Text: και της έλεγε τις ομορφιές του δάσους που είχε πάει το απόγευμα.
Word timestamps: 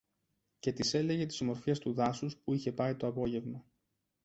και 0.59 0.71
της 0.73 0.93
έλεγε 0.93 1.25
τις 1.25 1.41
ομορφιές 1.41 1.79
του 1.79 1.93
δάσους 1.93 2.37
που 2.37 2.53
είχε 2.53 2.71
πάει 2.71 2.95
το 2.95 3.07
απόγευμα. 3.07 3.65